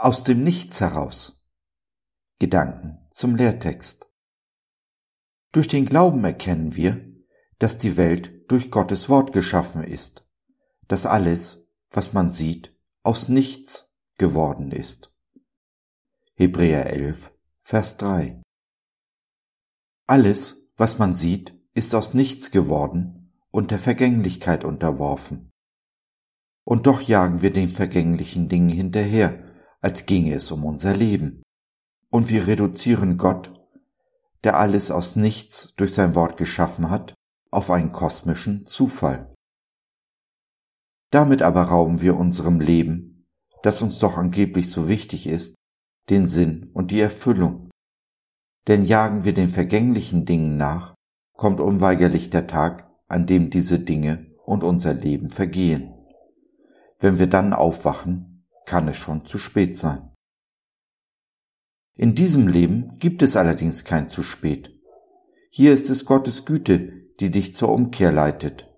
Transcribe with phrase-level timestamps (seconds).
[0.00, 1.46] aus dem Nichts heraus.
[2.38, 4.10] Gedanken zum Lehrtext.
[5.52, 7.04] Durch den Glauben erkennen wir,
[7.58, 10.26] dass die Welt durch Gottes Wort geschaffen ist,
[10.88, 15.12] dass alles, was man sieht, aus nichts geworden ist.
[16.34, 17.30] Hebräer 11,
[17.60, 18.40] Vers 3.
[20.06, 25.50] Alles, was man sieht, ist aus nichts geworden und der Vergänglichkeit unterworfen.
[26.64, 29.49] Und doch jagen wir den vergänglichen Dingen hinterher,
[29.80, 31.42] als ginge es um unser Leben.
[32.10, 33.52] Und wir reduzieren Gott,
[34.44, 37.14] der alles aus nichts durch sein Wort geschaffen hat,
[37.50, 39.34] auf einen kosmischen Zufall.
[41.10, 43.26] Damit aber rauben wir unserem Leben,
[43.62, 45.56] das uns doch angeblich so wichtig ist,
[46.08, 47.70] den Sinn und die Erfüllung.
[48.68, 50.94] Denn jagen wir den vergänglichen Dingen nach,
[51.34, 55.94] kommt unweigerlich der Tag, an dem diese Dinge und unser Leben vergehen.
[56.98, 58.29] Wenn wir dann aufwachen,
[58.70, 60.14] kann es schon zu spät sein.
[61.96, 64.70] In diesem Leben gibt es allerdings kein zu spät.
[65.50, 68.68] Hier ist es Gottes Güte, die dich zur Umkehr leitet.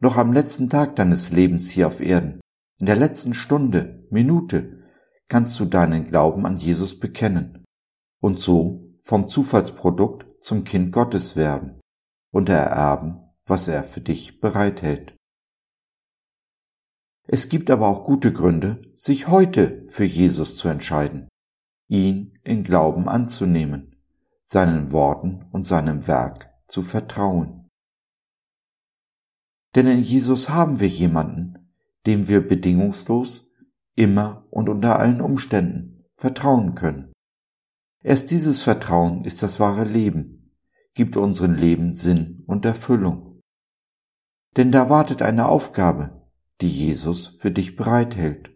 [0.00, 2.40] Noch am letzten Tag deines Lebens hier auf Erden,
[2.78, 4.82] in der letzten Stunde, Minute,
[5.28, 7.66] kannst du deinen Glauben an Jesus bekennen
[8.22, 11.82] und so vom Zufallsprodukt zum Kind Gottes werden
[12.32, 15.15] und ererben, was er für dich bereithält.
[17.28, 21.28] Es gibt aber auch gute Gründe, sich heute für Jesus zu entscheiden,
[21.88, 23.96] ihn in Glauben anzunehmen,
[24.44, 27.68] seinen Worten und seinem Werk zu vertrauen.
[29.74, 31.72] Denn in Jesus haben wir jemanden,
[32.06, 33.50] dem wir bedingungslos,
[33.96, 37.12] immer und unter allen Umständen vertrauen können.
[38.02, 40.54] Erst dieses Vertrauen ist das wahre Leben,
[40.94, 43.40] gibt unserem Leben Sinn und Erfüllung.
[44.56, 46.15] Denn da wartet eine Aufgabe,
[46.60, 48.50] die Jesus für dich bereithält.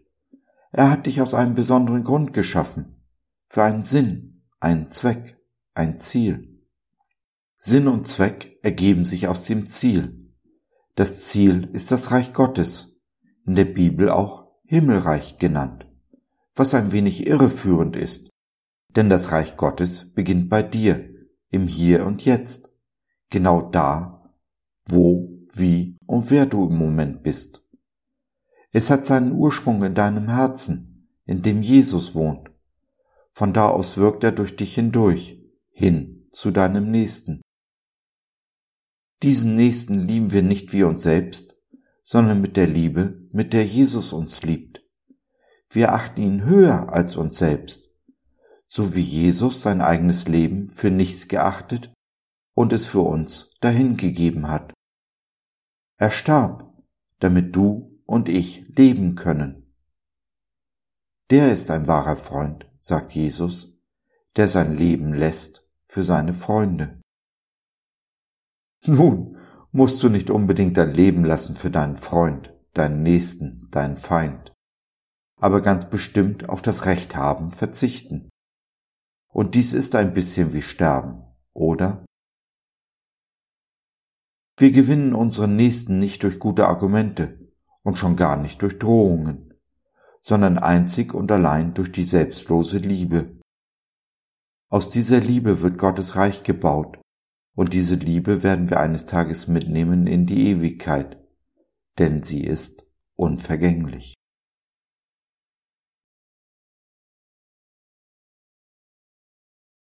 [0.71, 3.03] Er hat dich aus einem besonderen Grund geschaffen,
[3.47, 5.37] für einen Sinn, einen Zweck,
[5.73, 6.59] ein Ziel.
[7.57, 10.33] Sinn und Zweck ergeben sich aus dem Ziel.
[10.95, 13.01] Das Ziel ist das Reich Gottes,
[13.45, 15.85] in der Bibel auch Himmelreich genannt,
[16.55, 18.29] was ein wenig irreführend ist,
[18.95, 21.09] denn das Reich Gottes beginnt bei dir,
[21.49, 22.69] im Hier und Jetzt,
[23.29, 24.33] genau da,
[24.85, 27.60] wo, wie und wer du im Moment bist.
[28.71, 32.49] Es hat seinen Ursprung in deinem Herzen, in dem Jesus wohnt.
[33.33, 37.41] Von da aus wirkt er durch dich hindurch, hin zu deinem Nächsten.
[39.23, 41.55] Diesen Nächsten lieben wir nicht wie uns selbst,
[42.03, 44.81] sondern mit der Liebe, mit der Jesus uns liebt.
[45.69, 47.89] Wir achten ihn höher als uns selbst,
[48.67, 51.93] so wie Jesus sein eigenes Leben für nichts geachtet
[52.53, 54.73] und es für uns dahingegeben hat.
[55.97, 56.73] Er starb,
[57.19, 59.73] damit du und ich leben können.
[61.29, 63.81] Der ist ein wahrer Freund, sagt Jesus,
[64.35, 67.01] der sein Leben lässt für seine Freunde.
[68.85, 69.37] Nun
[69.71, 74.51] musst du nicht unbedingt dein Leben lassen für deinen Freund, deinen Nächsten, deinen Feind,
[75.37, 78.29] aber ganz bestimmt auf das Recht haben verzichten.
[79.29, 81.23] Und dies ist ein bisschen wie Sterben,
[81.53, 82.05] oder?
[84.57, 87.50] Wir gewinnen unseren Nächsten nicht durch gute Argumente
[87.83, 89.53] und schon gar nicht durch Drohungen,
[90.21, 93.39] sondern einzig und allein durch die selbstlose Liebe.
[94.69, 96.99] Aus dieser Liebe wird Gottes Reich gebaut
[97.55, 101.17] und diese Liebe werden wir eines Tages mitnehmen in die Ewigkeit,
[101.97, 104.13] denn sie ist unvergänglich.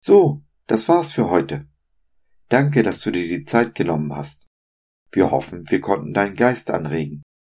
[0.00, 1.66] So, das war's für heute.
[2.48, 4.48] Danke, dass du dir die Zeit genommen hast.
[5.12, 7.22] Wir hoffen, wir konnten deinen Geist anregen